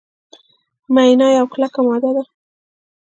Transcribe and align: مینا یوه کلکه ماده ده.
مینا 0.93 1.27
یوه 1.37 1.47
کلکه 1.53 1.79
ماده 1.87 2.11
ده. 2.15 2.23